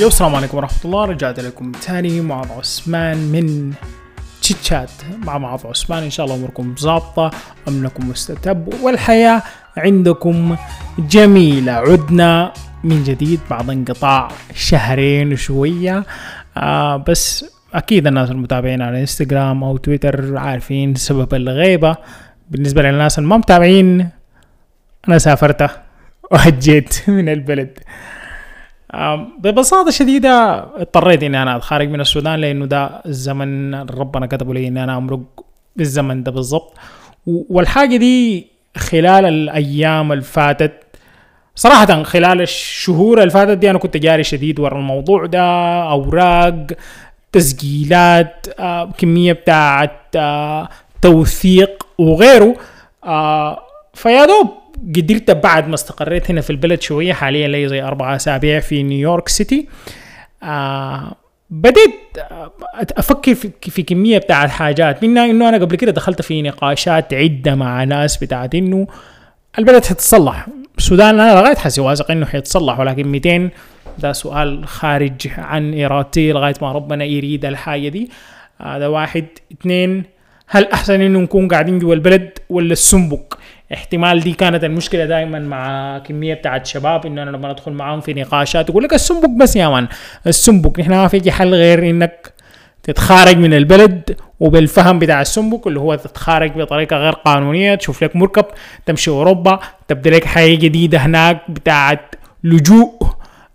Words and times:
يو 0.00 0.08
السلام 0.08 0.34
عليكم 0.34 0.56
ورحمة 0.56 0.84
الله. 0.84 1.04
رجعت 1.04 1.40
لكم 1.40 1.72
تاني 1.72 2.20
مع 2.20 2.42
عثمان 2.58 3.16
من 3.16 3.72
تشات. 4.42 4.90
مع 5.24 5.38
مع 5.38 5.58
عثمان 5.64 6.02
إن 6.02 6.10
شاء 6.10 6.26
الله 6.26 6.36
أموركم 6.36 6.74
ظابطة 6.78 7.30
أمنكم 7.68 8.08
مستتب 8.08 8.74
والحياة 8.82 9.42
عندكم 9.76 10.56
جميلة. 10.98 11.72
عدنا 11.72 12.52
من 12.84 13.04
جديد 13.04 13.40
بعد 13.50 13.70
انقطاع 13.70 14.28
شهرين 14.54 15.32
وشوية. 15.32 16.04
آه 16.56 16.96
بس 16.96 17.44
أكيد 17.74 18.06
الناس 18.06 18.30
المتابعين 18.30 18.82
على 18.82 19.00
إنستغرام 19.00 19.64
أو 19.64 19.76
تويتر 19.76 20.36
عارفين 20.36 20.94
سبب 20.94 21.34
الغيبة. 21.34 21.96
بالنسبة 22.50 22.82
للناس 22.82 23.18
ما 23.18 23.36
متابعين 23.36 24.08
أنا 25.08 25.18
سافرت 25.18 25.70
وهجيت 26.30 27.02
من 27.08 27.28
البلد. 27.28 27.78
ببساطة 29.38 29.90
شديدة 29.90 30.64
اضطريت 30.76 31.22
إني 31.22 31.42
أنا 31.42 31.56
أتخارج 31.56 31.88
من 31.88 32.00
السودان 32.00 32.40
لأنه 32.40 32.66
ده 32.66 32.90
الزمن 33.06 33.74
ربنا 33.74 34.26
كتبه 34.26 34.54
لي 34.54 34.68
إني 34.68 34.84
أنا 34.84 34.96
أمرق 34.96 35.20
بالزمن 35.76 36.22
ده 36.22 36.30
بالضبط. 36.32 36.72
والحاجة 37.26 37.96
دي 37.96 38.46
خلال 38.76 39.24
الأيام 39.24 40.12
الفاتت 40.12 40.72
صراحة 41.54 42.02
خلال 42.02 42.40
الشهور 42.40 43.22
الفاتت 43.22 43.50
دي 43.58 43.70
أنا 43.70 43.78
كنت 43.78 43.96
جاري 43.96 44.24
شديد 44.24 44.60
ورا 44.60 44.78
الموضوع 44.78 45.26
ده 45.26 45.42
أوراق 45.90 46.66
تسجيلات 47.32 48.46
كمية 48.98 49.32
بتاعت 49.32 50.16
توثيق 51.02 51.86
وغيره. 51.98 52.56
فيا 53.94 54.24
دوب 54.26 54.48
قدرت 54.96 55.30
بعد 55.30 55.68
ما 55.68 55.74
استقريت 55.74 56.30
هنا 56.30 56.40
في 56.40 56.50
البلد 56.50 56.82
شوية 56.82 57.12
حاليا 57.12 57.48
لي 57.48 57.68
زي 57.68 57.82
أربعة 57.82 58.16
أسابيع 58.16 58.60
في 58.60 58.82
نيويورك 58.82 59.28
سيتي. 59.28 59.66
آه 60.42 61.14
بديت 61.50 61.90
أفكر 62.96 63.34
في, 63.34 63.50
في 63.60 63.82
كمية 63.82 64.18
بتاعت 64.18 64.50
حاجات 64.50 65.02
منها 65.04 65.24
إنه 65.24 65.48
أنا 65.48 65.58
قبل 65.58 65.76
كده 65.76 65.92
دخلت 65.92 66.22
في 66.22 66.42
نقاشات 66.42 67.14
عدة 67.14 67.54
مع 67.54 67.84
ناس 67.84 68.16
بتاعت 68.16 68.54
إنه 68.54 68.86
البلد 69.58 69.84
حتتصلح. 69.84 70.46
السودان 70.78 71.20
أنا 71.20 71.40
لغاية 71.40 71.56
حسي 71.56 71.80
واثق 71.80 72.10
إنه 72.10 72.26
حيتصلح 72.26 72.78
ولكن 72.80 73.08
200 73.08 73.50
ده 73.98 74.12
سؤال 74.12 74.66
خارج 74.66 75.28
عن 75.38 75.80
إرادتي 75.80 76.32
لغاية 76.32 76.54
ما 76.62 76.72
ربنا 76.72 77.04
يريد 77.04 77.44
الحاجة 77.44 77.88
دي. 77.88 78.10
هذا 78.60 78.84
آه 78.84 78.88
واحد. 78.88 79.24
اثنين 79.52 80.04
هل 80.48 80.66
أحسن 80.66 81.00
إنه 81.00 81.18
نكون 81.18 81.48
قاعدين 81.48 81.78
جوا 81.78 81.94
البلد 81.94 82.38
ولا 82.50 82.72
السنبك 82.72 83.34
احتمال 83.74 84.20
دي 84.20 84.32
كانت 84.32 84.64
المشكلة 84.64 85.04
دائما 85.04 85.38
مع 85.38 85.98
كمية 85.98 86.34
بتاعت 86.34 86.66
شباب 86.66 87.06
إنه 87.06 87.22
أنا 87.22 87.30
لما 87.30 87.50
أدخل 87.50 87.72
معاهم 87.72 88.00
في 88.00 88.14
نقاشات 88.14 88.68
يقول 88.68 88.84
لك 88.84 88.94
السنبك 88.94 89.30
بس 89.30 89.56
يا 89.56 89.68
مان 89.68 89.88
السنبك 90.26 90.80
نحن 90.80 90.90
ما 90.90 91.08
في 91.08 91.30
حل 91.32 91.54
غير 91.54 91.90
إنك 91.90 92.32
تتخارج 92.82 93.36
من 93.36 93.54
البلد 93.54 94.16
وبالفهم 94.40 94.98
بتاع 94.98 95.20
السنبك 95.20 95.66
اللي 95.66 95.80
هو 95.80 95.94
تتخارج 95.94 96.50
بطريقة 96.58 96.96
غير 96.96 97.12
قانونية 97.12 97.74
تشوف 97.74 98.04
لك 98.04 98.16
مركب 98.16 98.44
تمشي 98.86 99.10
أوروبا 99.10 99.58
تبدأ 99.88 100.10
لك 100.10 100.24
حياه 100.24 100.56
جديدة 100.56 100.98
هناك 100.98 101.40
بتاعت 101.50 102.14
لجوء 102.44 103.02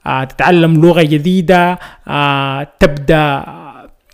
آه 0.05 0.23
تتعلم 0.23 0.81
لغة 0.85 1.01
جديدة 1.01 1.79
آه 2.07 2.67
تبدأ 2.79 3.43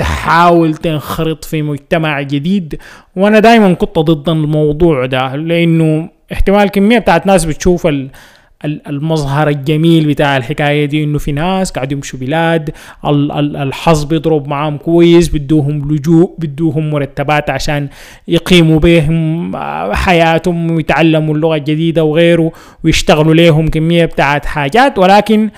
تحاول 0.05 0.73
تنخرط 0.75 1.45
في 1.45 1.61
مجتمع 1.61 2.21
جديد 2.21 2.79
وأنا 3.15 3.39
دائما 3.39 3.73
كنت 3.73 3.99
ضد 3.99 4.29
الموضوع 4.29 5.05
ده 5.05 5.35
لأنه 5.35 6.09
احتمال 6.33 6.69
كمية 6.69 6.99
بتاعت 6.99 7.27
ناس 7.27 7.45
بتشوف 7.45 7.87
ال 7.87 8.09
المظهر 8.65 9.47
الجميل 9.49 10.07
بتاع 10.07 10.37
الحكاية 10.37 10.85
دي 10.85 11.03
إنه 11.03 11.17
في 11.17 11.31
ناس 11.31 11.71
قاعدوا 11.71 11.97
يمشوا 11.97 12.19
بلاد 12.19 12.69
الحظ 13.37 14.03
بيضرب 14.03 14.47
معاهم 14.47 14.77
كويس 14.77 15.29
بدوهم 15.29 15.91
لجوء 15.91 16.35
بدوهم 16.39 16.89
مرتبات 16.89 17.49
عشان 17.49 17.87
يقيموا 18.27 18.79
بهم 18.79 19.51
حياتهم 19.95 20.71
ويتعلموا 20.71 21.35
اللغة 21.35 21.55
الجديدة 21.55 22.03
وغيره 22.03 22.51
ويشتغلوا 22.83 23.33
ليهم 23.33 23.67
كمية 23.67 24.05
بتاعت 24.05 24.45
حاجات. 24.45 24.97
ولكن 24.99 25.49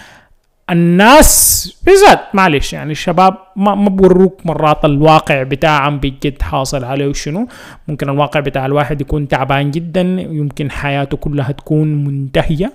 الناس 0.70 1.78
بالذات 1.86 2.20
معلش 2.34 2.74
يعني 2.74 2.92
الشباب 2.92 3.38
ما 3.56 3.76
ما 3.76 3.90
بوروك 3.90 4.42
مرات 4.46 4.86
الواقع 4.86 5.44
بتاعهم 5.44 5.98
بجد 5.98 6.42
حاصل 6.42 6.84
عليه 6.84 7.14
شنو 7.14 7.48
ممكن 7.88 8.10
الواقع 8.10 8.40
بتاع 8.40 8.66
الواحد 8.66 9.02
يكون 9.02 9.28
تعبان 9.28 9.72
جدا 9.72 10.02
يمكن 10.30 10.72
حياته 10.72 11.18
كلها 11.18 11.52
تكون 11.52 12.04
منتهية 12.06 12.74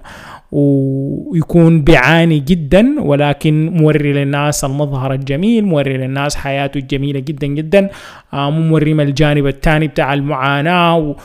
ويكون 0.53 1.82
بيعاني 1.82 2.38
جدا 2.41 3.00
ولكن 3.00 3.71
موري 3.76 4.12
للناس 4.12 4.65
المظهر 4.65 5.12
الجميل 5.12 5.65
موري 5.65 5.97
للناس 5.97 6.37
حياته 6.37 6.78
الجميلة 6.78 7.20
جدا 7.20 7.47
جدا. 7.47 7.91
آه 8.32 8.50
موري 8.50 8.93
الجانب 8.93 9.47
الثاني 9.47 9.87
بتاع 9.88 10.15
المعاناة 10.15 11.16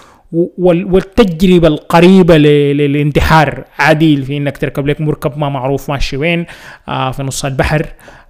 والتجربة 0.58 1.68
القريبة 1.68 2.38
للانتحار 2.38 3.64
عديل 3.80 4.24
في 4.24 4.38
إنك 4.38 4.58
تركب 4.58 4.88
لك 4.88 5.02
مركب 5.02 5.38
ما 5.38 5.50
معروف 5.50 5.92
ماشي 5.92 6.18
وين 6.18 6.46
آه 6.90 7.12
في 7.12 7.24
نص 7.24 7.46
البحر. 7.46 7.86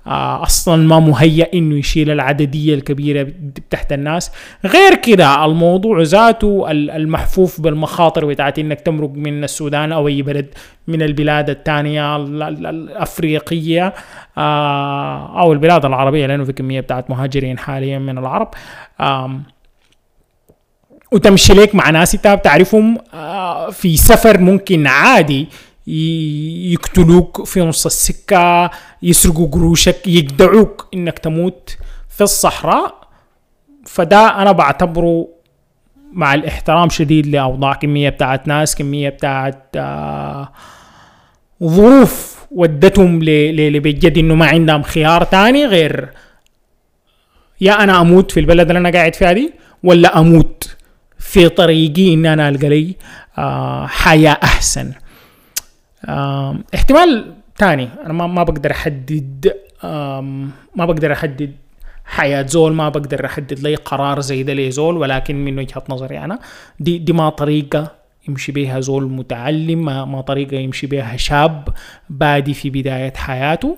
آه 0.07 0.43
أصلا 0.43 0.87
ما 0.87 0.99
مهيأ 0.99 1.47
إنه 1.53 1.75
يشيل 1.75 2.11
العددية 2.11 2.73
الكبيرة 2.75 3.27
تحت 3.69 3.93
الناس. 3.93 4.31
غير 4.65 4.95
كده 4.95 5.45
الموضوع 5.45 6.01
ذاته 6.01 6.71
المحفوف 6.71 7.61
بالمخاطر 7.61 8.25
بتاعت 8.25 8.59
إنك 8.59 8.81
تمرق 8.81 9.09
من 9.15 9.43
السودان 9.43 9.91
أو 9.91 10.07
أي 10.07 10.21
بلد 10.21 10.45
من 10.87 11.01
البلاد 11.01 11.49
الثانية 11.49 12.15
الأفريقية 12.15 13.93
آه 14.37 15.41
أو 15.41 15.53
البلاد 15.53 15.85
العربية 15.85 16.25
لأنه 16.25 16.43
في 16.43 16.53
كمية 16.53 16.79
بتاعت 16.81 17.09
مهاجرين 17.09 17.57
حاليا 17.57 17.99
من 17.99 18.17
العرب. 18.17 18.49
وتمشي 21.13 21.53
لك 21.53 21.75
مع 21.75 21.89
ناس 21.89 22.15
انت 22.15 22.27
بتعرفهم 22.27 22.97
في 23.71 23.97
سفر 23.97 24.37
ممكن 24.39 24.87
عادي 24.87 25.47
يقتلوك 26.71 27.43
في 27.45 27.61
نص 27.61 27.85
السكة 27.85 28.69
يسرقوا 29.03 29.47
قروشك 29.47 30.07
يقدعوك 30.07 30.87
إنك 30.93 31.19
تموت 31.19 31.77
في 32.09 32.21
الصحراء. 32.21 33.03
فده 33.85 34.41
أنا 34.41 34.51
بعتبره 34.51 35.27
مع 36.13 36.33
الاحترام 36.33 36.89
شديد 36.89 37.27
لأوضاع 37.27 37.73
كمية 37.73 38.09
بتاعت 38.09 38.47
ناس 38.47 38.75
كمية 38.75 39.09
بتاعت 39.09 39.63
آه 39.75 40.51
ظروف 41.63 42.45
ودتهم 42.51 43.23
لبجد 43.23 44.17
إنه 44.17 44.35
ما 44.35 44.45
عندهم 44.45 44.83
خيار 44.83 45.23
تاني 45.23 45.65
غير 45.65 46.09
يا 47.61 47.83
أنا 47.83 48.01
أموت 48.01 48.31
في 48.31 48.39
البلد 48.39 48.67
اللي 48.67 48.79
أنا 48.79 48.89
قاعد 48.91 49.15
فيها 49.15 49.33
دي 49.33 49.53
ولا 49.83 50.19
أموت. 50.19 50.62
في 51.23 51.49
طريقي 51.49 52.13
ان 52.13 52.25
أنا 52.25 52.49
ألقى 52.49 52.69
لي 52.69 52.95
آه 53.37 53.87
حياة 53.87 54.37
أحسن. 54.43 54.91
احتمال 56.75 57.33
تاني 57.57 57.89
أنا 58.05 58.13
ما, 58.13 58.43
بقدر 58.43 58.71
أحدد 58.71 59.53
ما 60.75 60.85
بقدر 60.85 61.11
أحدد 61.11 61.51
حياة 62.05 62.45
زول 62.45 62.73
ما 62.73 62.89
بقدر 62.89 63.25
أحدد 63.25 63.59
لي 63.59 63.75
قرار 63.75 64.19
زي 64.19 64.43
ده 64.43 64.53
لزول 64.53 64.97
ولكن 64.97 65.45
من 65.45 65.59
وجهة 65.59 65.83
نظري 65.89 66.19
أنا 66.19 66.39
دي 66.79 66.97
دي 66.97 67.13
ما 67.13 67.29
طريقة 67.29 67.91
يمشي 68.27 68.51
بها 68.51 68.79
زول 68.79 69.03
متعلم 69.11 69.85
ما, 69.85 70.05
ما 70.05 70.21
طريقة 70.21 70.57
يمشي 70.57 70.87
بها 70.87 71.17
شاب 71.17 71.69
بادي 72.09 72.53
في 72.53 72.69
بداية 72.69 73.13
حياته 73.15 73.77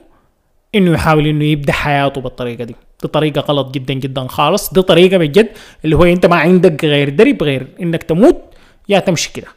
إنه 0.75 0.91
يحاول 0.91 1.27
إنه 1.27 1.43
يبدأ 1.45 1.73
حياته 1.73 2.21
بالطريقة 2.21 2.63
دي. 2.63 2.75
دي 3.05 3.11
طريقة 3.11 3.41
غلط 3.41 3.71
جدا 3.73 3.93
جدا 3.93 4.27
خالص. 4.27 4.73
دي 4.73 4.81
طريقة 4.81 5.17
بجد 5.17 5.49
اللي 5.85 5.95
هو 5.95 6.03
أنت 6.03 6.25
ما 6.25 6.35
عندك 6.35 6.85
غير 6.85 7.09
درب 7.09 7.43
غير 7.43 7.67
إنك 7.81 8.03
تموت 8.03 8.41
يا 8.89 8.99
تمشي 8.99 9.31
كده. 9.33 9.47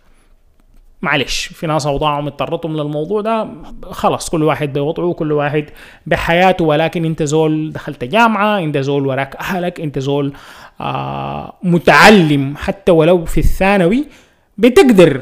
معلش 1.03 1.47
في 1.47 1.67
ناس 1.67 1.87
أوضاعهم 1.87 2.27
اضطرتهم 2.27 2.77
للموضوع 2.77 3.21
ده 3.21 3.49
خلاص 3.91 4.31
كل 4.31 4.43
واحد 4.43 4.73
بوضعه 4.73 5.13
كل 5.13 5.33
واحد 5.33 5.65
بحياته. 6.07 6.65
ولكن 6.65 7.05
أنت 7.05 7.23
زول 7.23 7.73
دخلت 7.73 8.05
جامعة 8.05 8.59
أنت 8.59 8.79
زول 8.79 9.07
وراك 9.07 9.37
أهلك 9.37 9.81
أنت 9.81 9.99
زول 9.99 10.33
آه 10.81 11.53
متعلم. 11.63 12.57
حتى 12.57 12.93
ولو 12.93 13.25
في 13.25 13.39
الثانوي 13.39 14.05
بتقدر 14.59 15.21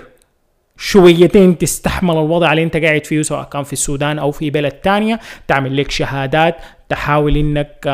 شويتين 0.78 1.58
تستحمل 1.58 2.10
الوضع 2.14 2.52
اللي 2.52 2.62
أنت 2.62 2.76
قاعد 2.76 3.04
فيه 3.06 3.22
سواء 3.22 3.44
كان 3.44 3.62
في 3.62 3.72
السودان 3.72 4.18
أو 4.18 4.30
في 4.30 4.50
بلد 4.50 4.72
تانية 4.72 5.20
تعمل 5.48 5.76
لك 5.76 5.90
شهادات 5.90 6.56
تحاول 6.88 7.36
إنك 7.36 7.84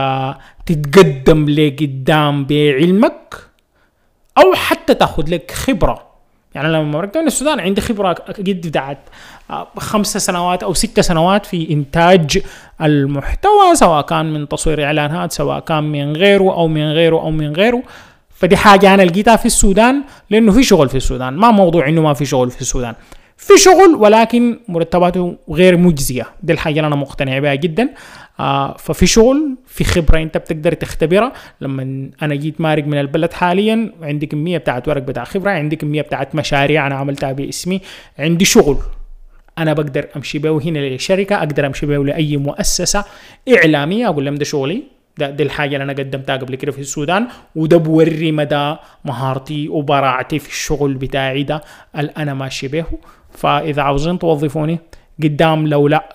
تتقدم 0.66 1.48
لقدام 1.50 2.44
بعلمك 2.44 3.36
أو 4.38 4.54
حتى 4.54 4.94
تأخذ 4.94 5.30
لك 5.30 5.50
خبرة. 5.50 6.12
يعني 6.54 6.68
لما 6.68 6.82
مرقت 6.82 7.18
من 7.18 7.26
السودان 7.26 7.60
عندي 7.60 7.80
خبرة 7.80 8.12
قد 8.12 8.44
بتاعت 8.44 8.98
خمس 9.76 10.16
سنوات 10.16 10.62
أو 10.62 10.74
ست 10.74 11.00
سنوات 11.00 11.46
في 11.46 11.70
إنتاج 11.70 12.42
المحتوى 12.80 13.74
سواء 13.74 14.02
كان 14.02 14.32
من 14.32 14.48
تصوير 14.48 14.84
إعلانات 14.84 15.32
سواء 15.32 15.60
كان 15.60 15.84
من 15.84 16.16
غيره 16.16 16.54
أو 16.54 16.68
من 16.68 16.92
غيره 16.92 17.16
أو 17.16 17.30
من 17.30 17.52
غيره. 17.52 17.82
فدي 18.34 18.56
حاجة 18.56 18.94
أنا 18.94 19.02
لقيتها 19.02 19.36
في 19.36 19.46
السودان 19.46 20.02
لأنه 20.30 20.52
في 20.52 20.62
شغل 20.62 20.88
في 20.88 20.96
السودان. 20.96 21.32
ما 21.34 21.50
موضوع 21.50 21.88
إنه 21.88 22.02
ما 22.02 22.14
في 22.14 22.24
شغل 22.24 22.50
في 22.50 22.60
السودان. 22.60 22.94
في 23.36 23.58
شغل 23.58 23.94
ولكن 23.94 24.58
مرتباته 24.68 25.36
غير 25.50 25.76
مجزية. 25.76 26.26
دي 26.42 26.52
الحاجة 26.52 26.76
اللي 26.76 26.86
أنا 26.86 26.96
مقتنع 26.96 27.38
بها 27.38 27.54
جدا. 27.54 27.88
آه 28.40 28.76
ففي 28.76 29.06
شغل 29.06 29.56
في 29.66 29.84
خبرة 29.84 30.22
أنت 30.22 30.36
بتقدر 30.36 30.72
تختبرها. 30.72 31.32
لما 31.60 32.10
أنا 32.22 32.34
جيت 32.34 32.60
مارق 32.60 32.84
من 32.84 33.00
البلد 33.00 33.32
حاليا 33.32 33.92
عندي 34.02 34.26
كمية 34.26 34.58
بتاعت 34.58 34.88
ورق 34.88 35.02
بتاع 35.02 35.24
خبرة 35.24 35.50
عندي 35.50 35.76
كمية 35.76 36.02
بتاعت 36.02 36.34
مشاريع 36.34 36.86
أنا 36.86 36.94
عملتها 36.94 37.32
باسمي. 37.32 37.80
عندي 38.18 38.44
شغل. 38.44 38.78
أنا 39.58 39.72
بقدر 39.72 40.08
أمشي 40.16 40.38
به 40.38 40.62
هنا 40.64 40.78
للشركه 40.78 41.36
أقدر 41.36 41.66
أمشي 41.66 41.86
به 41.86 42.04
لأي 42.04 42.36
مؤسسة 42.36 43.04
إعلامية. 43.56 44.08
أقول 44.08 44.24
لهم 44.24 44.34
ده 44.34 44.44
شغلي. 44.44 44.82
ده 45.18 45.30
دي 45.30 45.42
الحاجة 45.42 45.72
اللي 45.76 45.84
أنا 45.84 45.92
قدمتها 45.92 46.36
قبل 46.36 46.54
كده 46.54 46.72
في 46.72 46.78
السودان. 46.78 47.26
وده 47.56 47.76
بوري 47.76 48.32
مدى 48.32 48.76
مهارتي 49.04 49.68
وبراعتي 49.68 50.38
في 50.38 50.48
الشغل 50.48 50.94
بتاعي 50.94 51.42
ده. 51.42 51.62
اللي 51.98 52.12
أنا 52.18 52.34
ماشي 52.34 52.68
به 52.68 52.84
فإذا 53.30 53.82
عاوزين 53.82 54.18
توظفوني 54.18 54.78
قدام 55.22 55.66
لو 55.66 55.88
لأ 55.88 56.12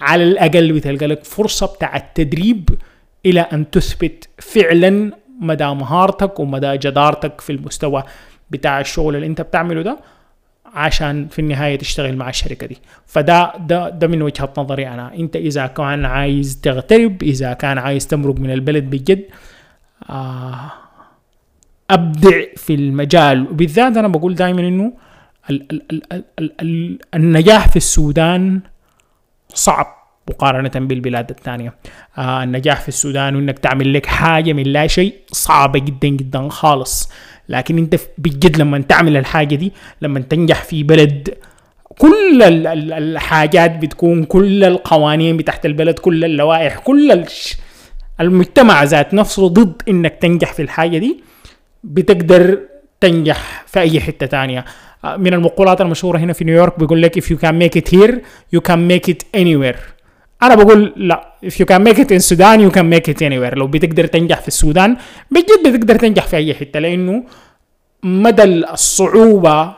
على 0.00 0.24
الأقل 0.24 0.72
بتلقى 0.72 1.06
لك 1.06 1.24
فرصة 1.24 1.66
بتاع 1.66 1.96
التدريب 1.96 2.68
إلى 3.26 3.40
أن 3.40 3.70
تثبت 3.70 4.28
فعلا 4.38 5.12
مدى 5.40 5.64
مهارتك 5.66 6.40
ومدى 6.40 6.76
جدارتك 6.76 7.40
في 7.40 7.52
المستوى 7.52 8.02
بتاع 8.50 8.80
الشغل 8.80 9.14
اللي 9.16 9.26
أنت 9.26 9.40
بتعمله 9.40 9.82
ده 9.82 9.98
عشان 10.74 11.28
في 11.28 11.38
النهاية 11.38 11.76
تشتغل 11.78 12.16
مع 12.16 12.28
الشركة 12.28 12.66
دي. 12.66 12.76
فده 13.06 13.52
ده 13.56 13.88
ده 13.88 14.06
من 14.06 14.22
وجهة 14.22 14.52
نظري 14.58 14.88
أنا. 14.88 15.14
أنت 15.14 15.36
إذا 15.36 15.66
كان 15.66 16.04
عايز 16.04 16.60
تغترب 16.62 17.22
إذا 17.22 17.52
كان 17.52 17.78
عايز 17.78 18.06
تمرق 18.06 18.38
من 18.40 18.50
البلد 18.50 18.84
بجد 18.90 19.24
آه 20.10 20.72
أبدع 21.90 22.40
في 22.56 22.74
المجال. 22.74 23.46
وبالذات 23.50 23.96
أنا 23.96 24.08
بقول 24.08 24.34
دائما 24.34 24.60
إنه 24.60 24.92
ال 25.50 25.66
ال 25.72 25.82
ال 25.92 26.02
ال 26.12 26.24
ال 26.38 26.52
ال 26.60 26.98
النجاح 27.14 27.68
في 27.68 27.76
السودان 27.76 28.60
صعب 29.48 29.86
مقارنة 30.30 30.70
بالبلاد 30.86 31.30
الثانية. 31.30 31.74
آه 32.18 32.42
النجاح 32.42 32.80
في 32.80 32.88
السودان 32.88 33.36
وإنك 33.36 33.58
تعمل 33.58 33.94
لك 33.94 34.06
حاجة 34.06 34.52
من 34.52 34.62
لا 34.62 34.86
شيء 34.86 35.14
صعبة 35.32 35.78
جدا 35.78 36.08
جدا 36.08 36.48
خالص. 36.48 37.10
لكن 37.48 37.78
أنت 37.78 37.96
بجد 38.18 38.56
لما 38.56 38.78
تعمل 38.78 39.16
الحاجة 39.16 39.54
دي 39.54 39.72
لما 40.02 40.20
تنجح 40.20 40.62
في 40.62 40.82
بلد 40.82 41.34
كل 41.98 42.42
الحاجات 42.92 43.76
بتكون 43.76 44.24
كل 44.24 44.64
القوانين 44.64 45.36
بتاعت 45.36 45.66
البلد 45.66 45.98
كل 45.98 46.24
اللوائح 46.24 46.78
كل 46.78 47.24
المجتمع 48.20 48.82
ذات 48.84 49.14
نفسه 49.14 49.48
ضد 49.48 49.82
إنك 49.88 50.18
تنجح 50.20 50.52
في 50.52 50.62
الحاجة 50.62 50.98
دي 50.98 51.24
بتقدر 51.84 52.58
تنجح 53.00 53.64
في 53.66 53.80
أي 53.80 54.00
حتة 54.00 54.26
تانية. 54.26 54.64
من 55.04 55.34
المقولات 55.34 55.80
المشهورة 55.80 56.18
هنا 56.18 56.32
في 56.32 56.44
نيويورك 56.44 56.78
بيقول 56.78 57.02
لك 57.02 57.18
if 57.18 57.24
you 57.24 57.36
can 57.38 57.54
make 57.62 57.80
it 57.80 57.94
here 57.96 58.14
you 58.56 58.60
can 58.70 58.78
make 58.90 59.12
it 59.12 59.40
anywhere. 59.40 59.78
أنا 60.42 60.54
بقول 60.54 60.92
لا 60.96 61.34
if 61.46 61.52
you 61.52 61.64
can 61.66 61.82
make 61.88 61.96
it 61.98 62.10
in 62.10 62.20
Sudan 62.32 62.58
you 62.60 62.74
can 62.76 62.84
make 62.94 63.08
it 63.14 63.18
anywhere. 63.18 63.54
لو 63.56 63.66
بتقدر 63.66 64.06
تنجح 64.06 64.40
في 64.40 64.48
السودان 64.48 64.96
بجد 65.30 65.72
بتقدر 65.74 65.96
تنجح 65.96 66.26
في 66.26 66.36
أي 66.36 66.54
حتة 66.54 66.80
لأنه 66.80 67.24
مدى 68.02 68.42
الصعوبة 68.44 69.74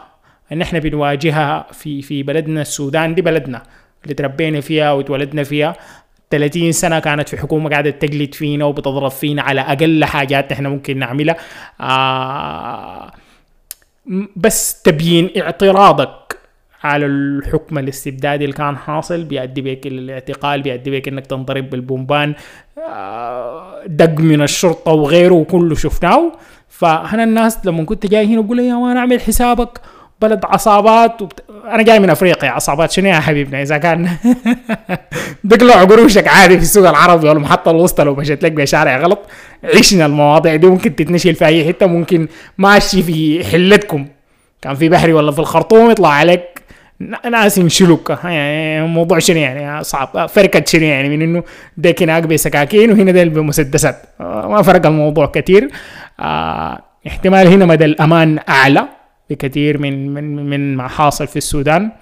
ان 0.53 0.63
إحنا 0.63 0.79
بنواجهها 0.79 1.67
في 1.73 2.03
في 2.03 2.23
بلدنا 2.23 2.61
السودان 2.63 3.15
دي 3.15 3.23
بلدنا 3.23 3.63
اللي 4.05 4.15
تربينا 4.15 4.61
فيها 4.61 4.93
وتولدنا 4.93 5.43
فيها. 5.45 5.77
30 6.31 6.73
سنة 6.73 6.99
كانت 6.99 7.29
في 7.29 7.37
حكومة 7.37 7.71
قاعدة 7.71 7.91
تجلد 7.91 8.35
فينا 8.35 8.65
وبتضرب 8.65 9.11
فينا 9.11 9.43
على 9.43 9.61
أقل 9.61 10.05
حاجات 10.05 10.53
إحنا 10.53 10.69
ممكن 10.69 10.99
نعملها. 10.99 11.37
آه 11.81 13.11
بس 14.37 14.83
تبيين 14.83 15.31
اعتراضك 15.43 16.39
على 16.85 17.07
الحكم 17.07 17.79
الاستبدادي 17.79 18.45
اللي 18.45 18.57
كان 18.57 18.77
حاصل 18.77 19.25
بيؤدي 19.25 19.61
بك 19.61 19.87
الاعتقال 19.87 20.63
بيؤدي 20.63 20.91
بك 20.91 21.09
إنك 21.09 21.27
تنضرب 21.27 21.71
بالبومبان. 21.71 22.35
دق 23.87 24.21
من 24.21 24.43
الشرطة 24.43 24.93
وغيره 24.93 25.35
وكله 25.35 25.75
شفناه. 25.75 26.33
فهنا 26.69 27.25
الناس 27.25 27.67
لما 27.67 27.85
كنت 27.85 28.07
جاي 28.07 28.27
هنا 28.27 28.41
بقول 28.41 28.59
يا 28.59 28.75
مان 28.75 28.97
اعمل 28.97 29.21
حسابك. 29.21 29.81
بلد 30.23 30.41
عصابات 30.45 31.23
وبت... 31.23 31.45
أنا 31.65 31.83
جاي 31.83 32.01
من 32.01 32.11
أفريقيا 32.11 32.51
عصابات 32.51 32.91
شنو 32.91 33.09
يا 33.09 33.21
حبيبنا؟ 33.21 33.63
إذا 33.63 33.79
كان 33.79 34.09
دقلع 35.45 35.85
قروشك 35.85 36.29
عادي 36.29 36.57
في 36.57 36.63
السوق 36.63 36.89
العربي 36.89 37.29
ولا 37.29 37.37
المحطه 37.37 37.71
الوسطى 37.71 38.05
لو 38.05 38.15
مشيت 38.15 38.43
لك 38.43 38.53
بشارع 38.53 38.97
غلط. 38.97 39.19
عشنا 39.65 40.07
المواضيع 40.07 40.57
دي 40.57 40.67
ممكن 40.67 40.97
تتنشل 40.97 41.35
في 41.35 41.47
أي 41.47 41.69
حتة 41.69 41.87
ممكن 41.87 42.29
ماشي 42.59 43.03
في 43.03 43.45
حلتكم. 43.45 44.07
كان 44.63 44.75
في 44.75 44.89
بحري 44.89 45.13
ولا 45.13 45.33
في 45.33 45.39
الخرطوم 45.39 45.91
يطلع 45.91 46.09
عليك 46.09 46.63
ناس 47.31 47.59
ينشلوك. 47.59 48.11
يعني 48.25 48.87
موضوع 48.87 49.19
شنو 49.19 49.37
يعني؟ 49.37 49.85
صعب. 49.85 50.27
فرقة 50.29 50.65
شنو 50.67 50.85
يعني؟ 50.85 51.09
من 51.09 51.23
إنه 51.23 51.43
ديك 51.77 52.03
هناك 52.03 52.23
بسكاكين 52.23 52.91
وهنا 52.91 53.13
ديل 53.13 53.29
بمسدسات. 53.29 54.03
ما 54.21 54.63
فرق 54.63 54.87
الموضوع 54.87 55.27
كثير 55.27 55.69
آه 56.21 56.79
احتمال 57.07 57.47
هنا 57.47 57.67
مدى 57.67 57.85
الأمان 57.85 58.39
أعلى. 58.49 58.96
بكثير 59.31 59.79
من 59.79 60.15
من 60.15 60.51
من 60.51 60.77
ما 60.77 60.89
حاصل 60.89 61.27
في 61.27 61.37
السودان. 61.37 61.93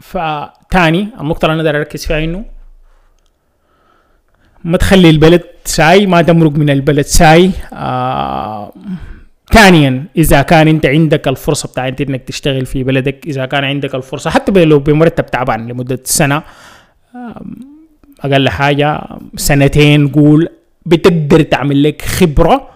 فتاني 0.00 1.08
النقطة 1.20 1.52
اللي 1.52 1.70
أنا 1.70 1.78
أركز 1.78 2.06
فيها 2.06 2.24
إنه 2.24 2.44
ما 4.64 4.76
تخلي 4.76 5.10
البلد 5.10 5.42
ساي 5.64 6.06
ما 6.06 6.22
تمرق 6.22 6.52
من 6.52 6.70
البلد 6.70 7.04
ساي. 7.04 7.50
آه 7.72 8.72
ثانيا 9.52 10.04
إذا 10.16 10.42
كان 10.42 10.68
أنت 10.68 10.86
عندك 10.86 11.28
الفرصة 11.28 11.68
بتاعت 11.68 12.00
إنك 12.00 12.22
تشتغل 12.22 12.66
في 12.66 12.84
بلدك 12.84 13.26
إذا 13.26 13.46
كان 13.46 13.64
عندك 13.64 13.94
الفرصة 13.94 14.30
حتى 14.30 14.64
لو 14.64 14.78
بمرتب 14.78 15.26
تعبان 15.26 15.66
لمدة 15.66 16.00
سنة 16.04 16.42
أقل 18.20 18.48
حاجة 18.48 19.00
سنتين 19.36 20.08
قول 20.08 20.48
بتقدر 20.86 21.42
تعمل 21.42 21.82
لك 21.82 22.02
خبرة 22.02 22.68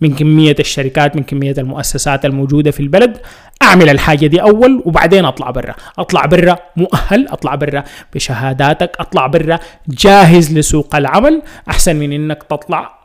من 0.00 0.14
كمية 0.14 0.56
الشركات 0.60 1.16
من 1.16 1.22
كمية 1.22 1.54
المؤسسات 1.58 2.24
الموجودة 2.24 2.70
في 2.70 2.80
البلد 2.80 3.18
أعمل 3.62 3.88
الحاجة 3.88 4.26
دي 4.26 4.42
أول 4.42 4.82
وبعدين 4.86 5.24
أطلع 5.24 5.50
برا. 5.50 5.74
أطلع 5.98 6.26
برا 6.26 6.58
مؤهل 6.76 7.28
أطلع 7.28 7.54
برا 7.54 7.84
بشهاداتك 8.14 8.96
أطلع 9.00 9.26
برا 9.26 9.58
جاهز 9.88 10.58
لسوق 10.58 10.96
العمل. 10.96 11.42
أحسن 11.68 11.96
من 11.96 12.12
إنك 12.12 12.42
تطلع 12.42 13.00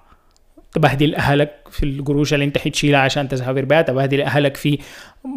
تبهدل 0.74 1.16
أهلك 1.16 1.52
في 1.72 1.84
القروش 1.86 2.34
اللي 2.34 2.46
أنت 2.46 2.58
حتشيلها 2.58 3.00
عشان 3.00 3.28
تسافر 3.28 3.66
بها 3.66 3.82
تبهدل 3.82 4.22
أهلك 4.22 4.58
في 4.58 4.80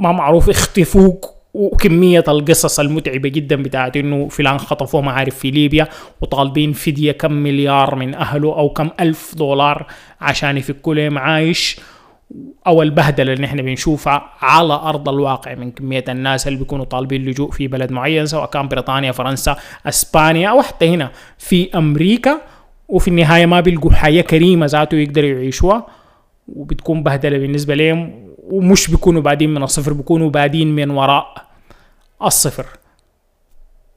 ما 0.02 0.12
معروف 0.12 0.50
اختفوك 0.50 1.38
وكمية 1.58 2.24
القصص 2.28 2.80
المتعبة 2.80 3.28
جدا 3.28 3.56
بتاعت 3.62 3.96
إنه 3.96 4.28
فلان 4.28 4.58
خطفوه 4.58 5.00
ما 5.00 5.12
عارف 5.12 5.38
في 5.38 5.50
ليبيا 5.50 5.88
وطالبين 6.20 6.72
فدية 6.72 7.12
كم 7.12 7.32
مليار 7.32 7.94
من 7.94 8.14
أهله 8.14 8.48
أو 8.58 8.68
كم 8.68 8.90
ألف 9.00 9.34
دولار 9.34 9.86
عشان 10.20 10.56
يفكوا 10.56 10.94
لهم 10.94 11.18
عايش. 11.18 11.80
أو 12.66 12.82
البهدلة 12.82 13.32
اللي 13.32 13.46
إحنا 13.46 13.62
بنشوفها 13.62 14.30
على 14.40 14.72
أرض 14.74 15.08
الواقع 15.08 15.54
من 15.54 15.70
كمية 15.70 16.04
الناس 16.08 16.48
اللي 16.48 16.58
بيكونوا 16.58 16.84
طالبين 16.84 17.24
لجوء 17.24 17.50
في 17.50 17.68
بلد 17.68 17.92
معين 17.92 18.26
سواء 18.26 18.46
كان 18.46 18.68
بريطانيا 18.68 19.12
فرنسا 19.12 19.56
إسبانيا 19.86 20.48
أو 20.48 20.62
حتى 20.62 20.88
هنا 20.88 21.10
في 21.38 21.70
أمريكا. 21.74 22.40
وفي 22.88 23.08
النهاية 23.08 23.46
ما 23.46 23.60
بيلقوا 23.60 23.92
حياة 23.92 24.22
كريمة 24.22 24.66
ذاته 24.66 24.96
يقدروا 24.96 25.30
يعيشوها. 25.30 25.86
وبتكون 26.48 27.02
بهدلة 27.02 27.38
بالنسبة 27.38 27.74
لهم. 27.74 28.28
ومش 28.38 28.90
بيكونوا 28.90 29.22
بادين 29.22 29.54
من 29.54 29.62
الصفر 29.62 29.92
بيكونوا 29.92 30.30
بادين 30.30 30.74
من 30.74 30.90
وراء 30.90 31.47
الصفر. 32.22 32.66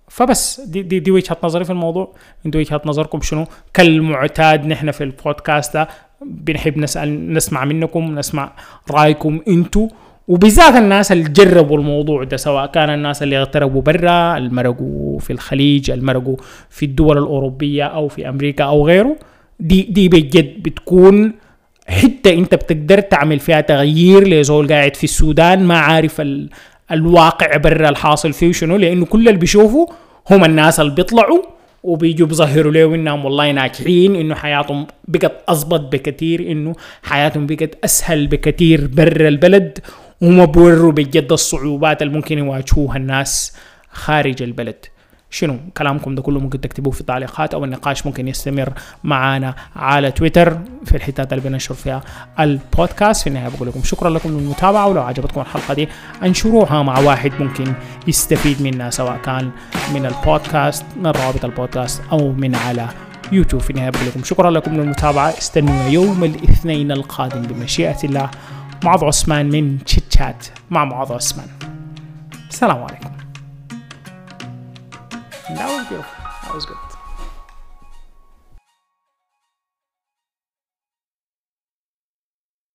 فبس 0.08 0.62
دي, 0.62 0.82
دي, 0.82 1.00
دي 1.00 1.12
وجهة 1.12 1.38
نظري 1.44 1.64
في 1.66 1.70
الموضوع. 1.70 2.14
أنتوا 2.46 2.62
وجهة 2.62 2.82
نظركم 2.86 3.22
شنو؟ 3.22 3.46
كالمعتاد 3.74 4.66
نحن 4.66 4.92
في 4.92 5.04
البودكاست 5.04 5.74
ده 5.74 5.88
بنحب 6.26 6.78
نسأل 6.78 7.34
نسمع 7.34 7.66
منكم 7.66 8.20
نسمع 8.20 8.54
رأيكم 8.92 9.40
أنتوا 9.48 9.88
وبالذات 10.28 10.76
الناس 10.76 11.12
اللي 11.12 11.30
جربوا 11.30 11.78
الموضوع 11.78 12.24
ده 12.24 12.38
سواء 12.38 12.66
كان 12.66 12.90
الناس 12.90 13.24
اللي 13.24 13.40
اغتربوا 13.40 13.82
برا 13.82 14.38
المرقوا 14.38 15.20
في 15.20 15.34
الخليج 15.34 15.92
المرقوا 15.92 16.38
في 16.70 16.86
الدول 16.86 17.18
الأوروبية 17.18 17.84
أو 17.84 18.08
في 18.08 18.30
أمريكا 18.30 18.64
أو 18.64 18.88
غيره. 18.88 19.16
دي 19.60 19.82
دي 19.82 20.10
بجد 20.10 20.64
بتكون 20.64 21.34
حتة 21.88 22.34
أنت 22.34 22.56
بتقدر 22.56 23.00
تعمل 23.00 23.40
فيها 23.40 23.62
تغيير 23.62 24.28
لزول 24.28 24.68
قاعد 24.74 24.96
في 24.96 25.04
السودان 25.04 25.64
ما 25.64 25.78
عارف 25.80 26.22
الواقع 26.92 27.58
برا 27.58 27.90
الحاصل 27.90 28.34
فيه 28.34 28.52
شنو؟ 28.52 28.78
لأنه 28.78 29.06
كل 29.06 29.28
اللي 29.28 29.40
بيشوفوا 29.40 29.88
هم 30.30 30.46
الناس 30.46 30.80
اللي 30.80 30.96
بيطلعوا 30.96 31.42
وبيجوا 31.84 32.28
بيظهروا 32.28 32.72
له 32.72 32.96
إنهم 32.96 33.26
والله 33.26 33.52
ناجحين 33.52 34.16
إنه 34.16 34.36
حياتهم 34.36 34.88
بقت 35.08 35.44
اضبط 35.50 35.80
بكثير 35.80 36.52
إنه 36.52 36.76
حياتهم 37.04 37.48
بقت 37.48 37.78
أسهل 37.84 38.28
بكثير 38.28 38.88
برا 38.88 39.28
البلد 39.28 39.80
وما 40.22 40.46
بوروا 40.46 40.92
بجد 40.92 41.32
الصعوبات 41.32 42.02
اللي 42.02 42.14
ممكن 42.14 42.38
يواجهوها 42.38 42.98
الناس 42.98 43.56
خارج 43.92 44.44
البلد. 44.44 44.86
شنو 45.34 45.60
كلامكم 45.78 46.16
ده 46.16 46.22
كله 46.22 46.40
ممكن 46.40 46.62
تكتبوه 46.62 46.94
في 46.94 47.02
التعليقات 47.02 47.54
أو 47.54 47.66
النقاش 47.66 48.06
ممكن 48.06 48.28
يستمر 48.28 48.74
معانا 49.04 49.56
على 49.76 50.12
تويتر 50.12 50.58
في 50.86 50.98
الحتات 50.98 51.34
اللي 51.34 51.50
بننشر 51.50 51.74
فيها 51.74 52.02
البودكاست. 52.40 53.22
في 53.22 53.28
النهاية 53.28 53.50
بقول 53.50 53.68
لكم 53.68 53.84
شكرا 53.84 54.10
لكم 54.10 54.30
للمتابعة 54.30 54.88
ولو 54.88 55.02
عجبتكم 55.02 55.42
الحلقة 55.42 55.74
دي 55.74 55.90
انشروها 56.24 56.84
مع 56.84 57.00
واحد 57.00 57.32
ممكن 57.40 57.74
يستفيد 58.08 58.62
منها 58.62 58.90
سواء 58.90 59.18
كان 59.18 59.52
من 59.94 60.06
البودكاست 60.06 60.86
من 60.98 61.08
روابط 61.08 61.46
البودكاست 61.46 62.02
أو 62.12 62.32
من 62.32 62.56
على 62.56 62.88
يوتيوب. 63.32 63.62
في 63.62 63.70
النهاية 63.70 63.90
بقول 63.90 64.08
لكم 64.08 64.24
شكرا 64.24 64.52
لكم 64.52 64.74
للمتابعة. 64.74 65.30
استنونا 65.30 65.88
يوم 65.88 66.24
الاثنين 66.24 66.92
القادم 66.92 67.42
بمشيئة 67.42 68.04
الله. 68.04 68.30
معاذ 68.84 69.06
عثمان 69.06 69.50
من 69.50 69.84
تشيت 69.84 70.14
شات 70.18 70.46
مع 70.70 70.86
معاذ 70.86 71.14
عثمان. 71.14 71.48
السلام 72.50 72.84
عليكم. 72.84 73.21
That 75.56 75.78
was 75.78 75.88
beautiful. 75.88 76.24
That 76.44 76.54
was 76.54 76.66
good. 76.66 76.91